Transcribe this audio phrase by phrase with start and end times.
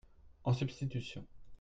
[0.45, 1.27] En substitution.